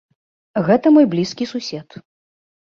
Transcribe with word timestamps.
Гэта 0.69 0.91
мой 0.95 1.05
блізкі 1.11 1.47
сусед. 1.53 2.01